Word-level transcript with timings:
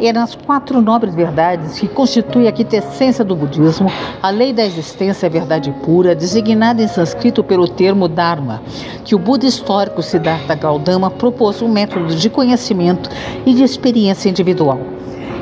É 0.00 0.12
nas 0.12 0.34
quatro 0.34 0.80
nobres 0.80 1.14
verdades 1.14 1.78
que 1.78 1.86
constitui 1.86 2.48
a 2.48 2.52
quintessência 2.52 3.24
do 3.24 3.36
budismo, 3.36 3.88
a 4.20 4.30
lei 4.30 4.52
da 4.52 4.66
existência 4.66 5.26
é 5.26 5.30
verdade 5.30 5.72
pura, 5.84 6.12
designada 6.12 6.82
em 6.82 6.88
sânscrito 6.88 7.44
pelo 7.44 7.68
termo 7.68 8.08
Dharma, 8.08 8.60
que 9.04 9.14
o 9.14 9.20
Buda 9.20 9.46
histórico 9.46 10.02
Siddhartha 10.02 10.56
Gautama 10.56 11.12
propôs 11.12 11.62
um 11.62 11.68
método 11.68 12.12
de 12.12 12.28
conhecimento 12.28 13.08
e 13.46 13.54
de 13.54 13.62
experiência 13.62 14.28
individual. 14.28 14.80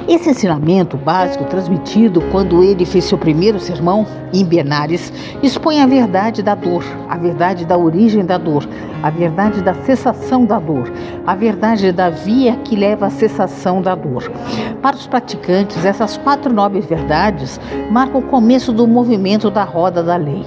Esse 0.09 0.31
ensinamento 0.31 0.97
básico, 0.97 1.45
transmitido 1.45 2.23
quando 2.33 2.65
ele 2.65 2.87
fez 2.87 3.05
seu 3.05 3.19
primeiro 3.19 3.61
sermão, 3.61 4.07
em 4.33 4.43
Benares, 4.43 5.13
expõe 5.43 5.83
a 5.83 5.87
verdade 5.87 6.43
da 6.43 6.55
dor, 6.55 6.83
a 7.07 7.19
verdade 7.19 7.67
da 7.67 7.77
origem 7.77 8.25
da 8.25 8.39
dor, 8.39 8.67
a 9.03 9.11
verdade 9.11 9.61
da 9.61 9.75
cessação 9.75 10.47
da 10.47 10.59
dor, 10.59 10.91
a 11.27 11.35
verdade 11.35 11.93
da 11.93 12.09
via 12.09 12.57
que 12.57 12.75
leva 12.75 13.05
à 13.05 13.11
cessação 13.11 13.83
da 13.83 13.95
dor. 13.95 14.33
Para 14.81 14.97
os 14.97 15.07
praticantes, 15.07 15.85
essas 15.85 16.17
quatro 16.17 16.51
nobres 16.51 16.87
verdades 16.87 17.61
marcam 17.91 18.21
o 18.21 18.25
começo 18.25 18.73
do 18.73 18.87
movimento 18.87 19.51
da 19.51 19.63
roda 19.63 20.03
da 20.03 20.17
lei. 20.17 20.47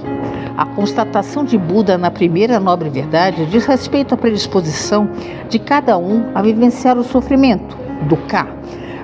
A 0.56 0.66
constatação 0.66 1.44
de 1.44 1.56
Buda 1.56 1.96
na 1.96 2.10
primeira 2.10 2.58
nobre 2.58 2.90
verdade 2.90 3.46
diz 3.46 3.64
respeito 3.64 4.12
à 4.12 4.16
predisposição 4.16 5.08
de 5.48 5.60
cada 5.60 5.96
um 5.96 6.32
a 6.34 6.42
vivenciar 6.42 6.98
o 6.98 7.04
sofrimento, 7.04 7.76
do 8.08 8.16
cá 8.16 8.48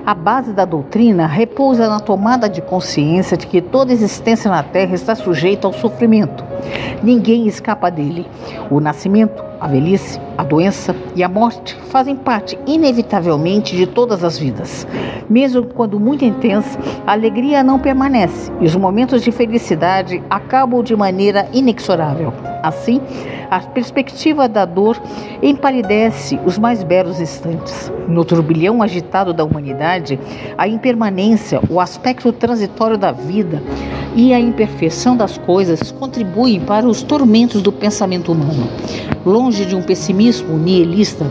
a 0.09 0.15
base 0.15 0.53
da 0.53 0.65
doutrina 0.65 1.27
repousa 1.27 1.87
na 1.87 1.99
tomada 1.99 2.49
de 2.49 2.63
consciência 2.63 3.37
de 3.37 3.45
que 3.45 3.61
toda 3.61 3.93
existência 3.93 4.49
na 4.49 4.63
Terra 4.63 4.95
está 4.95 5.13
sujeita 5.13 5.67
ao 5.67 5.73
sofrimento. 5.73 6.48
Ninguém 7.03 7.47
escapa 7.47 7.89
dele. 7.89 8.25
O 8.69 8.79
nascimento, 8.79 9.43
a 9.59 9.67
velhice, 9.67 10.19
a 10.37 10.43
doença 10.43 10.95
e 11.15 11.23
a 11.23 11.29
morte 11.29 11.75
fazem 11.89 12.15
parte, 12.15 12.57
inevitavelmente, 12.65 13.75
de 13.75 13.85
todas 13.85 14.23
as 14.23 14.37
vidas. 14.37 14.87
Mesmo 15.29 15.63
quando 15.65 15.99
muito 15.99 16.25
intensa, 16.25 16.79
a 17.05 17.11
alegria 17.11 17.63
não 17.63 17.79
permanece 17.79 18.51
e 18.59 18.65
os 18.65 18.75
momentos 18.75 19.21
de 19.21 19.31
felicidade 19.31 20.23
acabam 20.29 20.83
de 20.83 20.95
maneira 20.95 21.47
inexorável. 21.53 22.33
Assim, 22.63 23.01
a 23.49 23.59
perspectiva 23.59 24.47
da 24.47 24.65
dor 24.65 25.01
empalidece 25.41 26.39
os 26.45 26.57
mais 26.57 26.83
belos 26.83 27.19
instantes. 27.19 27.91
No 28.07 28.23
turbilhão 28.23 28.83
agitado 28.83 29.33
da 29.33 29.43
humanidade, 29.43 30.19
a 30.57 30.67
impermanência, 30.67 31.59
o 31.69 31.79
aspecto 31.79 32.31
transitório 32.31 32.97
da 32.97 33.11
vida 33.11 33.61
e 34.15 34.33
a 34.33 34.39
imperfeição 34.39 35.15
das 35.15 35.37
coisas 35.37 35.91
contribuem 35.91 36.59
para 36.59 36.87
os 36.87 37.01
tormentos 37.01 37.61
do 37.61 37.71
pensamento 37.71 38.31
humano. 38.31 38.67
Longe 39.25 39.65
de 39.65 39.75
um 39.75 39.81
pessimismo 39.81 40.57
nihilista, 40.57 41.29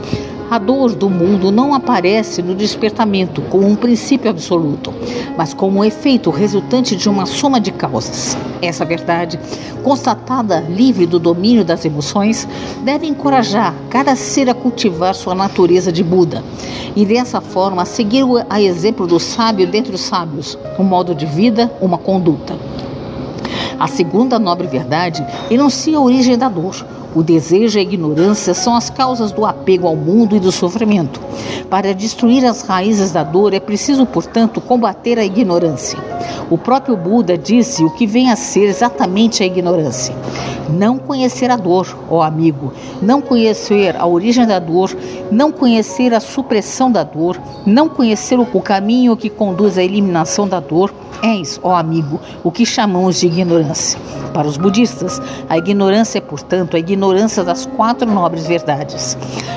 a 0.51 0.59
dor 0.59 0.95
do 0.95 1.11
mundo 1.11 1.53
não 1.53 1.75
aparece 1.75 2.41
no 2.41 2.55
despertamento 2.55 3.43
como 3.43 3.67
um 3.67 3.77
princípio 3.77 4.31
absoluto, 4.31 4.95
mas 5.37 5.53
como 5.53 5.81
um 5.81 5.85
efeito 5.85 6.31
resultante 6.31 6.97
de 6.97 7.09
uma 7.09 7.27
soma 7.27 7.61
de 7.61 7.71
causas. 7.71 8.37
Essa 8.63 8.85
verdade, 8.85 9.39
constatada 9.83 10.61
livre 10.61 11.07
do 11.07 11.19
domínio 11.19 11.65
das 11.65 11.85
emoções, 11.85 12.49
deve 12.83 13.07
encorajar 13.07 13.75
cada 13.91 14.17
ser 14.17 14.49
a 14.49 14.55
cultivar 14.55 15.15
sua 15.15 15.35
natureza 15.35 15.93
de 15.93 16.03
Buda 16.03 16.43
e 16.97 17.05
dessa 17.05 17.41
forma 17.41 17.85
seguir 17.85 18.25
a 18.49 18.61
exemplo 18.61 19.07
do 19.07 19.21
sábio 19.21 19.67
dentre 19.67 19.95
os 19.95 20.01
sábios, 20.01 20.59
um 20.79 20.83
modo 20.83 21.15
de 21.15 21.27
vida, 21.27 21.71
uma 21.81 21.99
conduta. 21.99 22.57
A 23.79 23.87
segunda 23.87 24.39
nobre 24.39 24.67
verdade 24.67 25.25
enuncia 25.51 25.97
a 25.97 26.01
origem 26.01 26.37
da 26.37 26.49
dor 26.49 26.75
o 27.15 27.23
desejo 27.23 27.79
e 27.79 27.81
a 27.81 27.83
ignorância 27.83 28.55
são 28.55 28.75
as 28.75 28.91
causas 28.91 29.33
do 29.33 29.47
apego 29.47 29.87
ao 29.87 29.97
mundo 29.97 30.37
e 30.37 30.41
do 30.41 30.53
sofrimento. 30.53 31.21
Para 31.71 31.95
destruir 31.95 32.45
as 32.45 32.63
raízes 32.63 33.13
da 33.13 33.23
dor 33.23 33.55
é 33.55 33.61
preciso, 33.61 34.07
portanto, 34.07 34.61
combater 34.61 35.19
a 35.19 35.25
ignorância. 35.25 35.99
O 36.51 36.57
próprio 36.57 36.97
Buda 36.97 37.37
disse 37.37 37.85
o 37.85 37.91
que 37.91 38.07
vem 38.07 38.31
a 38.31 38.37
ser 38.37 38.65
exatamente 38.65 39.43
a 39.43 39.47
ignorância. 39.47 40.15
Não 40.69 40.99
conhecer 40.99 41.51
a 41.51 41.57
dor, 41.57 41.97
ó 42.11 42.23
amigo, 42.23 42.73
não 43.01 43.23
conhecer 43.23 43.97
a 43.97 44.07
origem 44.07 44.47
da 44.47 44.59
dor, 44.59 44.95
não 45.31 45.51
conhecer 45.51 46.13
a 46.13 46.21
supressão 46.21 46.93
da 46.93 47.03
dor, 47.03 47.41
não 47.65 47.89
conhecer 47.89 48.39
o 48.39 48.61
caminho 48.61 49.17
que 49.17 49.31
conduz 49.31 49.79
à 49.79 49.83
eliminação 49.83 50.47
da 50.47 50.61
dor, 50.61 50.93
és, 51.23 51.59
ó 51.63 51.75
amigo, 51.75 52.21
o 52.45 52.51
que 52.51 52.67
chamamos 52.67 53.21
de 53.21 53.27
ignorância. 53.27 53.99
Para 54.33 54.47
os 54.47 54.57
budistas, 54.57 55.21
a 55.49 55.57
ignorância 55.57 56.19
é, 56.19 56.21
portanto, 56.21 56.77
a 56.77 56.79
ignorância 56.79 57.43
das 57.43 57.67
quatro 57.67 58.09
nobres 58.11 58.47
verdades. 58.47 59.17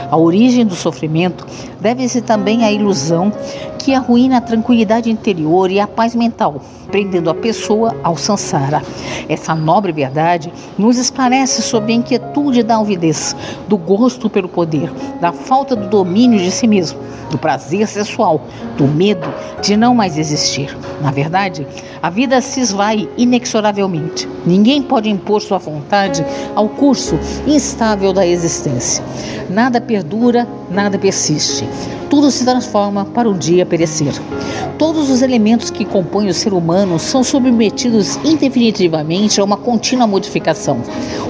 A 0.09 0.17
origem 0.17 0.65
do 0.65 0.75
sofrimento 0.75 1.45
deve-se 1.79 2.21
também 2.21 2.63
à 2.63 2.71
ilusão 2.71 3.31
que 3.81 3.95
arruína 3.95 4.37
a 4.37 4.41
tranquilidade 4.41 5.09
interior 5.09 5.71
e 5.71 5.79
a 5.79 5.87
paz 5.87 6.13
mental, 6.13 6.61
prendendo 6.91 7.31
a 7.31 7.33
pessoa 7.33 7.95
ao 8.03 8.15
sansara. 8.15 8.83
Essa 9.27 9.55
nobre 9.55 9.91
verdade 9.91 10.53
nos 10.77 10.97
esclarece 10.97 11.63
sobre 11.63 11.91
a 11.91 11.95
inquietude 11.95 12.61
da 12.61 12.75
alvidez, 12.75 13.35
do 13.67 13.77
gosto 13.77 14.29
pelo 14.29 14.47
poder, 14.47 14.91
da 15.19 15.31
falta 15.31 15.75
do 15.75 15.87
domínio 15.87 16.39
de 16.39 16.51
si 16.51 16.67
mesmo, 16.67 16.99
do 17.31 17.37
prazer 17.39 17.87
sexual, 17.87 18.41
do 18.77 18.87
medo 18.87 19.33
de 19.61 19.75
não 19.75 19.95
mais 19.95 20.15
existir. 20.17 20.77
Na 21.01 21.09
verdade, 21.09 21.65
a 22.03 22.09
vida 22.09 22.39
se 22.39 22.59
esvai 22.59 23.09
inexoravelmente. 23.17 24.29
Ninguém 24.45 24.83
pode 24.83 25.09
impor 25.09 25.41
sua 25.41 25.57
vontade 25.57 26.23
ao 26.55 26.69
curso 26.69 27.17
instável 27.47 28.13
da 28.13 28.27
existência. 28.27 29.03
Nada 29.49 29.81
perdura, 29.81 30.47
nada 30.69 30.99
persiste 30.99 31.67
tudo 32.11 32.29
se 32.29 32.43
transforma 32.43 33.05
para 33.05 33.29
um 33.29 33.37
dia 33.37 33.65
perecer. 33.65 34.11
Todos 34.77 35.09
os 35.09 35.21
elementos 35.21 35.71
que 35.71 35.85
compõem 35.85 36.27
o 36.27 36.33
ser 36.33 36.53
humano 36.53 36.99
são 36.99 37.23
submetidos 37.23 38.17
indefinitivamente 38.17 39.39
a 39.39 39.45
uma 39.45 39.55
contínua 39.55 40.05
modificação. 40.05 40.81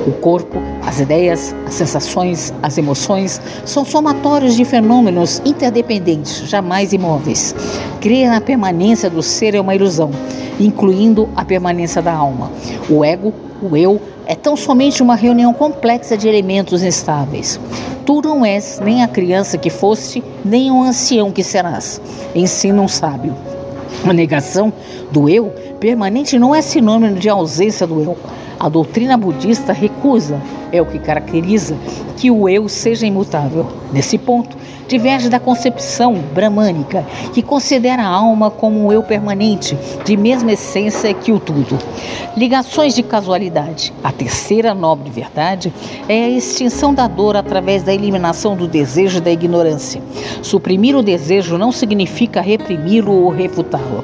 O 0.08 0.12
corpo, 0.14 0.58
as 0.84 1.00
ideias, 1.00 1.56
as 1.68 1.76
sensações, 1.76 2.52
as 2.64 2.80
emoções 2.80 3.40
são 3.64 3.86
somatórios 3.86 4.56
de 4.56 4.66
fenômenos 4.66 5.40
interdependentes, 5.46 6.50
jamais 6.50 6.94
imóveis. 6.94 7.54
Crer 8.00 8.28
na 8.28 8.42
permanência 8.42 9.08
do 9.08 9.22
ser 9.22 9.54
é 9.54 9.62
uma 9.62 9.76
ilusão, 9.76 10.10
incluindo 10.60 11.30
a 11.36 11.46
permanência 11.46 12.02
da 12.02 12.12
alma. 12.12 12.52
O 12.90 13.06
ego, 13.06 13.32
o 13.62 13.78
eu, 13.78 14.02
é 14.26 14.34
tão 14.34 14.58
somente 14.58 15.04
uma 15.04 15.14
reunião 15.14 15.54
complexa 15.54 16.18
de 16.18 16.28
elementos 16.28 16.82
instáveis. 16.82 17.60
Tu 18.12 18.22
não 18.22 18.46
és 18.46 18.78
nem 18.84 19.02
a 19.02 19.08
criança 19.08 19.58
que 19.58 19.70
foste, 19.70 20.22
nem 20.44 20.70
o 20.70 20.84
ancião 20.84 21.32
que 21.32 21.42
serás. 21.42 22.02
Ensina 22.36 22.82
um 22.82 22.88
sábio. 22.90 23.34
A 24.06 24.12
negação 24.12 24.74
do 25.10 25.30
eu 25.30 25.46
permanente 25.80 26.38
não 26.38 26.54
é 26.54 26.62
sinônimo 26.62 27.16
de 27.16 27.30
ausência 27.30 27.88
do 27.88 28.02
eu. 28.02 28.18
A 28.60 28.68
doutrina 28.68 29.16
budista 29.16 29.72
recusa, 29.72 30.42
é 30.74 30.82
o 30.82 30.86
que 30.86 31.00
caracteriza, 31.00 31.78
que 32.18 32.30
o 32.30 32.50
eu 32.50 32.68
seja 32.68 33.08
imutável. 33.08 33.66
Nesse 33.94 34.18
ponto, 34.18 34.58
diverge 34.92 35.30
da 35.30 35.40
concepção 35.40 36.16
bramânica, 36.34 37.06
que 37.34 37.42
considera 37.42 38.04
a 38.04 38.10
alma 38.10 38.52
como 38.52 38.86
um 38.86 38.92
eu 38.92 39.02
permanente, 39.02 39.78
de 40.04 40.18
mesma 40.18 40.52
essência 40.52 41.14
que 41.14 41.32
o 41.32 41.40
tudo. 41.40 41.80
Ligações 42.36 42.94
de 42.94 43.02
casualidade. 43.02 43.94
A 44.04 44.12
terceira 44.12 44.74
nobre 44.74 45.10
verdade 45.10 45.72
é 46.10 46.26
a 46.26 46.30
extinção 46.30 46.94
da 46.94 47.08
dor 47.08 47.38
através 47.38 47.84
da 47.84 47.94
eliminação 47.94 48.54
do 48.54 48.68
desejo 48.68 49.20
e 49.20 49.22
da 49.22 49.32
ignorância. 49.32 50.02
Suprimir 50.42 50.98
o 50.98 51.02
desejo 51.02 51.58
não 51.58 51.72
significa 51.72 52.42
reprimi-lo 52.42 53.14
ou 53.14 53.30
refutá-lo. 53.30 54.04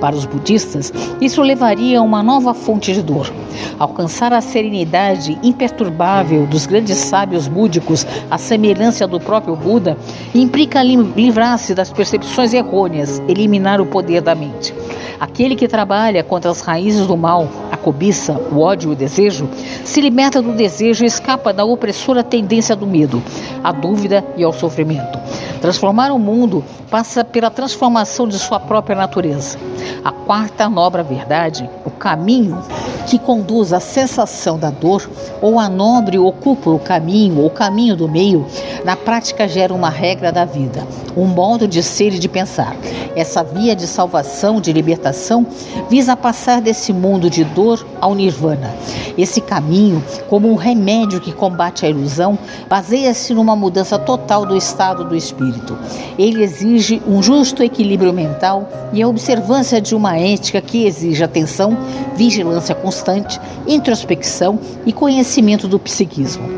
Para 0.00 0.14
os 0.14 0.24
budistas, 0.24 0.92
isso 1.20 1.42
levaria 1.42 1.98
a 1.98 2.02
uma 2.02 2.22
nova 2.22 2.54
fonte 2.54 2.92
de 2.92 3.02
dor. 3.02 3.32
Alcançar 3.78 4.32
a 4.32 4.40
serenidade 4.40 5.36
imperturbável 5.42 6.46
dos 6.46 6.66
grandes 6.66 6.98
sábios 6.98 7.48
búdicos, 7.48 8.06
a 8.30 8.38
semelhança 8.38 9.06
do 9.06 9.18
próprio 9.18 9.56
Buda, 9.56 9.96
implica 10.34 10.82
livrar-se 10.82 11.74
das 11.74 11.92
percepções 11.92 12.52
errôneas, 12.52 13.22
eliminar 13.28 13.80
o 13.80 13.86
poder 13.86 14.20
da 14.20 14.34
mente. 14.34 14.74
Aquele 15.20 15.56
que 15.56 15.66
trabalha 15.66 16.22
contra 16.22 16.50
as 16.50 16.60
raízes 16.60 17.06
do 17.06 17.16
mal, 17.16 17.48
cobiça, 17.88 18.38
o 18.52 18.60
ódio 18.60 18.90
e 18.90 18.92
o 18.92 18.96
desejo, 18.96 19.48
se 19.82 19.98
liberta 19.98 20.42
do 20.42 20.52
desejo 20.52 21.04
e 21.04 21.06
escapa 21.06 21.54
da 21.54 21.64
opressora 21.64 22.22
tendência 22.22 22.76
do 22.76 22.86
medo, 22.86 23.22
à 23.64 23.72
dúvida 23.72 24.22
e 24.36 24.44
ao 24.44 24.52
sofrimento. 24.52 25.18
Transformar 25.62 26.12
o 26.12 26.18
mundo 26.18 26.62
passa 26.90 27.24
pela 27.24 27.50
transformação 27.50 28.28
de 28.28 28.38
sua 28.38 28.60
própria 28.60 28.94
natureza. 28.94 29.58
A 30.04 30.12
quarta 30.12 30.68
nobre 30.68 31.02
verdade, 31.02 31.68
o 31.86 31.90
caminho 31.90 32.62
que 33.06 33.18
conduz 33.18 33.72
à 33.72 33.80
sensação 33.80 34.58
da 34.58 34.70
dor, 34.70 35.08
ou 35.40 35.58
a 35.58 35.68
nobre 35.68 36.18
ou 36.18 36.30
cúpulo 36.30 36.78
caminho, 36.78 37.40
ou 37.40 37.48
caminho 37.48 37.96
do 37.96 38.06
meio, 38.06 38.46
na 38.84 38.96
prática 38.96 39.48
gera 39.48 39.72
uma 39.72 39.88
regra 39.88 40.30
da 40.30 40.44
vida, 40.44 40.86
um 41.16 41.24
modo 41.24 41.66
de 41.66 41.82
ser 41.82 42.14
e 42.14 42.18
de 42.18 42.28
pensar. 42.28 42.76
Essa 43.16 43.42
via 43.42 43.74
de 43.74 43.86
salvação, 43.86 44.60
de 44.60 44.72
libertação, 44.72 45.46
visa 45.88 46.14
passar 46.14 46.60
desse 46.60 46.92
mundo 46.92 47.30
de 47.30 47.44
dor 47.44 47.77
ao 48.00 48.14
nirvana. 48.14 48.74
Esse 49.16 49.40
caminho, 49.40 50.02
como 50.28 50.50
um 50.50 50.54
remédio 50.54 51.20
que 51.20 51.32
combate 51.32 51.84
a 51.84 51.88
ilusão, 51.88 52.38
baseia-se 52.68 53.34
numa 53.34 53.56
mudança 53.56 53.98
total 53.98 54.46
do 54.46 54.56
estado 54.56 55.04
do 55.04 55.16
espírito. 55.16 55.76
Ele 56.18 56.42
exige 56.42 57.02
um 57.06 57.22
justo 57.22 57.62
equilíbrio 57.62 58.12
mental 58.12 58.68
e 58.92 59.02
a 59.02 59.08
observância 59.08 59.80
de 59.80 59.94
uma 59.94 60.16
ética 60.16 60.60
que 60.60 60.86
exige 60.86 61.22
atenção, 61.22 61.76
vigilância 62.16 62.74
constante, 62.74 63.40
introspecção 63.66 64.58
e 64.86 64.92
conhecimento 64.92 65.66
do 65.66 65.78
psiquismo. 65.78 66.48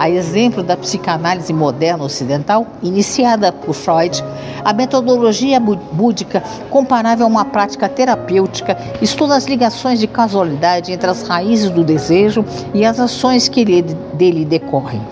A 0.00 0.08
exemplo 0.08 0.62
da 0.62 0.78
psicanálise 0.78 1.52
moderna 1.52 2.04
ocidental, 2.04 2.66
iniciada 2.82 3.52
por 3.52 3.74
Freud, 3.74 4.24
a 4.64 4.72
metodologia 4.72 5.60
búdica, 5.60 6.42
comparável 6.70 7.26
a 7.26 7.28
uma 7.28 7.44
prática 7.44 7.86
terapêutica, 7.86 8.78
estuda 9.02 9.36
as 9.36 9.44
ligações 9.44 10.00
de 10.00 10.06
casualidade 10.06 10.90
entre 10.90 11.10
as 11.10 11.20
raízes 11.28 11.68
do 11.68 11.84
desejo 11.84 12.42
e 12.72 12.82
as 12.82 12.98
ações 12.98 13.46
que 13.46 13.62
dele 14.14 14.46
decorrem. 14.46 15.02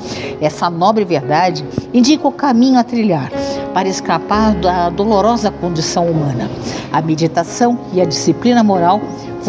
Essa 0.41 0.71
nobre 0.71 1.05
verdade 1.05 1.63
indica 1.93 2.27
o 2.27 2.33
caminho 2.33 2.79
a 2.79 2.83
trilhar 2.83 3.31
para 3.79 3.89
escapar 3.89 4.57
da 4.57 4.91
dolorosa 4.91 5.53
condição 5.53 6.07
humana. 6.07 6.51
A 6.93 7.01
meditação 7.01 7.79
e 7.93 8.01
a 8.01 8.05
disciplina 8.05 8.65
moral 8.65 9.01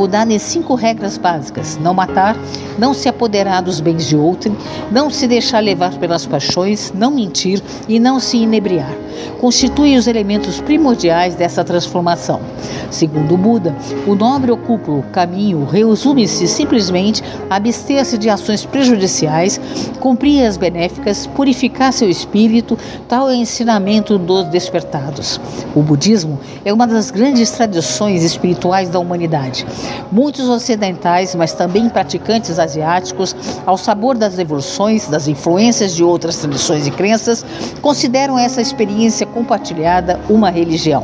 dar-lhe 0.07 0.37
cinco 0.37 0.75
regras 0.75 1.17
básicas: 1.17 1.79
não 1.81 1.95
matar, 1.95 2.37
não 2.77 2.93
se 2.93 3.09
apoderar 3.09 3.63
dos 3.63 3.81
bens 3.81 4.07
de 4.07 4.15
outrem, 4.15 4.55
não 4.91 5.09
se 5.09 5.27
deixar 5.27 5.61
levar 5.61 5.97
pelas 5.97 6.27
paixões, 6.27 6.93
não 6.93 7.09
mentir 7.09 7.59
e 7.87 7.99
não 7.99 8.19
se 8.19 8.37
inebriar. 8.37 8.93
Constituem 9.39 9.97
os 9.97 10.07
elementos 10.07 10.59
primordiais 10.61 11.35
dessa 11.35 11.63
transformação. 11.63 12.41
Segundo 12.89 13.37
Buda, 13.37 13.75
o 14.07 14.15
nobre 14.15 14.51
ocupa 14.51 14.91
caminho 15.11 15.65
resume-se 15.65 16.47
simplesmente 16.47 17.23
a 17.49 17.55
abster-se 17.55 18.17
de 18.17 18.29
ações 18.29 18.65
prejudiciais, 18.65 19.59
cumprir 19.99 20.45
as 20.45 20.57
benéficas, 20.57 21.27
purificar 21.27 21.93
seu 21.93 22.09
espírito, 22.09 22.77
tal 23.07 23.29
é 23.29 23.33
o 23.33 23.35
ensinamento 23.35 24.17
dos 24.17 24.45
despertados. 24.45 25.39
O 25.75 25.81
budismo 25.81 26.39
é 26.63 26.73
uma 26.73 26.87
das 26.87 27.11
grandes 27.11 27.51
tradições 27.51 28.23
espirituais 28.23 28.89
da 28.89 28.99
humanidade. 28.99 29.65
Muitos 30.11 30.47
ocidentais, 30.47 31.35
mas 31.35 31.53
também 31.53 31.89
praticantes 31.89 32.57
asiáticos, 32.57 33.35
ao 33.65 33.77
sabor 33.77 34.17
das 34.17 34.39
evoluções, 34.39 35.07
das 35.07 35.27
influências 35.27 35.95
de 35.95 36.03
outras 36.03 36.37
tradições 36.37 36.87
e 36.87 36.91
crenças, 36.91 37.45
consideram 37.81 38.37
essa 38.37 38.61
experiência 38.61 38.98
compartilhada 39.25 40.19
uma 40.29 40.49
religião. 40.49 41.03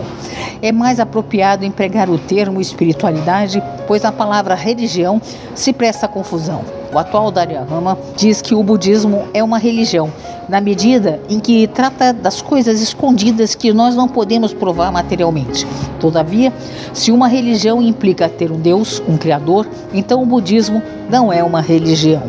É 0.61 0.71
mais 0.71 0.99
apropriado 0.99 1.63
empregar 1.65 2.09
o 2.09 2.17
termo 2.17 2.59
espiritualidade, 2.59 3.61
pois 3.87 4.03
a 4.03 4.11
palavra 4.11 4.55
religião 4.55 5.21
se 5.53 5.71
presta 5.71 6.07
confusão. 6.07 6.61
O 6.91 6.97
atual 6.97 7.31
Lama 7.69 7.97
diz 8.15 8.41
que 8.41 8.55
o 8.55 8.63
budismo 8.63 9.27
é 9.33 9.43
uma 9.43 9.57
religião, 9.57 10.09
na 10.47 10.61
medida 10.61 11.19
em 11.29 11.39
que 11.39 11.67
trata 11.67 12.13
das 12.13 12.41
coisas 12.41 12.81
escondidas 12.81 13.53
que 13.53 13.73
nós 13.73 13.95
não 13.95 14.07
podemos 14.07 14.53
provar 14.53 14.91
materialmente. 14.91 15.67
Todavia, 15.99 16.53
se 16.93 17.11
uma 17.11 17.27
religião 17.27 17.81
implica 17.81 18.29
ter 18.29 18.51
um 18.51 18.59
Deus, 18.59 19.03
um 19.07 19.17
Criador, 19.17 19.67
então 19.93 20.23
o 20.23 20.25
budismo 20.25 20.81
não 21.09 21.33
é 21.33 21.43
uma 21.43 21.59
religião. 21.59 22.23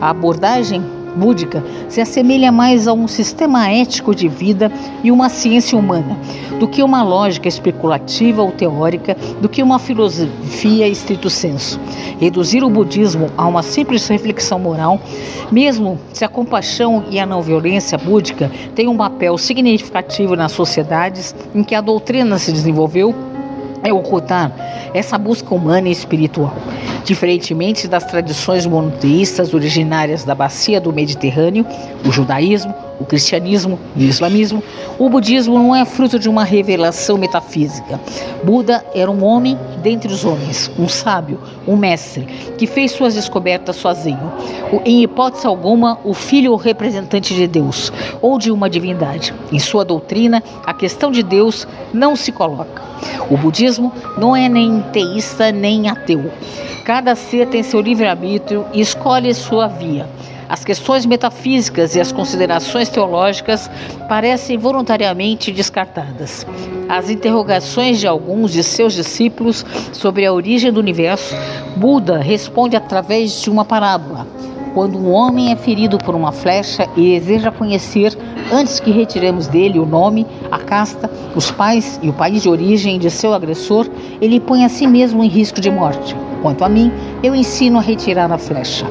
A 0.00 0.08
abordagem 0.08 0.82
búdica 1.16 1.62
se 1.88 2.00
assemelha 2.00 2.50
mais 2.52 2.86
a 2.86 2.92
um 2.92 3.08
sistema 3.08 3.68
ético 3.68 4.14
de 4.14 4.28
vida 4.28 4.70
e 5.02 5.10
uma 5.10 5.28
ciência 5.28 5.76
humana, 5.76 6.16
do 6.58 6.68
que 6.68 6.82
uma 6.82 7.02
lógica 7.02 7.48
especulativa 7.48 8.42
ou 8.42 8.52
teórica, 8.52 9.16
do 9.40 9.48
que 9.48 9.62
uma 9.62 9.78
filosofia 9.78 10.88
estrito 10.88 11.30
senso. 11.30 11.80
Reduzir 12.20 12.62
o 12.62 12.70
budismo 12.70 13.30
a 13.36 13.46
uma 13.46 13.62
simples 13.62 14.06
reflexão 14.08 14.58
moral, 14.58 15.00
mesmo 15.50 15.98
se 16.12 16.24
a 16.24 16.28
compaixão 16.28 17.04
e 17.10 17.18
a 17.18 17.26
não 17.26 17.42
violência 17.42 17.96
búdica 17.96 18.50
têm 18.74 18.88
um 18.88 18.96
papel 18.96 19.36
significativo 19.38 20.36
nas 20.36 20.52
sociedades 20.52 21.34
em 21.54 21.62
que 21.62 21.74
a 21.74 21.80
doutrina 21.80 22.38
se 22.38 22.52
desenvolveu, 22.52 23.14
é 23.82 23.92
ocultar 23.92 24.52
essa 24.94 25.16
busca 25.16 25.54
humana 25.54 25.88
e 25.88 25.92
espiritual. 25.92 26.54
Diferentemente 27.04 27.88
das 27.88 28.04
tradições 28.04 28.66
monoteístas 28.66 29.54
originárias 29.54 30.24
da 30.24 30.34
bacia 30.34 30.80
do 30.80 30.92
Mediterrâneo, 30.92 31.66
o 32.06 32.12
judaísmo, 32.12 32.74
o 33.00 33.04
cristianismo 33.04 33.78
e 33.96 34.04
o 34.04 34.08
islamismo, 34.08 34.62
o 34.98 35.08
budismo 35.08 35.58
não 35.58 35.74
é 35.74 35.84
fruto 35.84 36.18
de 36.18 36.28
uma 36.28 36.44
revelação 36.44 37.16
metafísica. 37.16 37.98
Buda 38.44 38.84
era 38.94 39.10
um 39.10 39.24
homem 39.24 39.58
dentre 39.80 40.12
os 40.12 40.24
homens, 40.24 40.70
um 40.78 40.88
sábio, 40.88 41.40
um 41.66 41.76
mestre, 41.76 42.24
que 42.56 42.66
fez 42.66 42.92
suas 42.92 43.14
descobertas 43.14 43.76
sozinho. 43.76 44.32
Em 44.84 45.02
hipótese 45.02 45.46
alguma, 45.46 45.98
o 46.04 46.14
filho 46.14 46.52
ou 46.52 46.56
representante 46.56 47.34
de 47.34 47.46
Deus 47.46 47.92
ou 48.20 48.38
de 48.38 48.50
uma 48.50 48.70
divindade. 48.70 49.34
Em 49.50 49.58
sua 49.58 49.84
doutrina, 49.84 50.42
a 50.64 50.72
questão 50.72 51.10
de 51.10 51.22
Deus 51.22 51.66
não 51.92 52.14
se 52.14 52.30
coloca. 52.30 52.82
O 53.30 53.36
budismo 53.36 53.92
não 54.18 54.36
é 54.36 54.48
nem 54.48 54.80
teísta 54.92 55.50
nem 55.50 55.88
ateu. 55.88 56.30
Cada 56.84 57.14
ser 57.14 57.46
tem 57.46 57.62
seu 57.62 57.80
livre-arbítrio 57.80 58.66
e 58.72 58.80
escolhe 58.80 59.32
sua 59.34 59.66
via. 59.66 60.08
As 60.50 60.64
questões 60.64 61.06
metafísicas 61.06 61.94
e 61.94 62.00
as 62.00 62.10
considerações 62.10 62.88
teológicas 62.88 63.70
parecem 64.08 64.58
voluntariamente 64.58 65.52
descartadas. 65.52 66.44
As 66.88 67.08
interrogações 67.08 68.00
de 68.00 68.08
alguns 68.08 68.50
de 68.50 68.64
seus 68.64 68.94
discípulos 68.94 69.64
sobre 69.92 70.26
a 70.26 70.32
origem 70.32 70.72
do 70.72 70.80
universo, 70.80 71.36
Buda 71.76 72.18
responde 72.18 72.74
através 72.74 73.40
de 73.40 73.48
uma 73.48 73.64
parábola. 73.64 74.26
Quando 74.74 74.98
um 74.98 75.12
homem 75.12 75.52
é 75.52 75.56
ferido 75.56 75.98
por 75.98 76.16
uma 76.16 76.32
flecha 76.32 76.88
e 76.96 77.18
deseja 77.20 77.52
conhecer, 77.52 78.18
antes 78.52 78.80
que 78.80 78.90
retiremos 78.90 79.46
dele 79.46 79.78
o 79.78 79.86
nome, 79.86 80.26
a 80.50 80.58
casta, 80.58 81.08
os 81.36 81.48
pais 81.52 82.00
e 82.02 82.08
o 82.08 82.12
país 82.12 82.42
de 82.42 82.48
origem 82.48 82.98
de 82.98 83.08
seu 83.08 83.32
agressor, 83.32 83.88
ele 84.20 84.40
põe 84.40 84.64
a 84.64 84.68
si 84.68 84.84
mesmo 84.88 85.22
em 85.22 85.28
risco 85.28 85.60
de 85.60 85.70
morte. 85.70 86.16
Quanto 86.42 86.64
a 86.64 86.68
mim, 86.68 86.90
eu 87.22 87.34
ensino 87.34 87.78
a 87.78 87.82
retirar 87.82 88.30
a 88.30 88.38
flecha. 88.38 88.86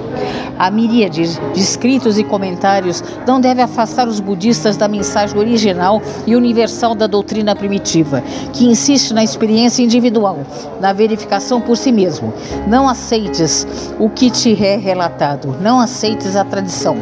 A 0.57 0.69
miríade 0.69 1.39
de 1.53 1.59
escritos 1.59 2.17
e 2.17 2.24
comentários 2.24 3.03
não 3.25 3.39
deve 3.39 3.62
afastar 3.62 4.07
os 4.07 4.19
budistas 4.19 4.75
da 4.75 4.88
mensagem 4.88 5.38
original 5.38 6.01
e 6.27 6.36
universal 6.36 6.93
da 6.93 7.07
doutrina 7.07 7.55
primitiva, 7.55 8.21
que 8.51 8.65
insiste 8.65 9.13
na 9.13 9.24
experiência 9.24 9.81
individual, 9.81 10.39
na 10.81 10.91
verificação 10.91 11.62
por 11.62 11.77
si 11.77 11.91
mesmo. 11.91 12.33
Não 12.67 12.89
aceites 12.89 13.65
o 13.98 14.09
que 14.09 14.29
te 14.29 14.51
é 14.63 14.75
relatado, 14.75 15.55
não 15.62 15.79
aceites 15.79 16.36
a 16.36 16.43
tradição. 16.43 16.98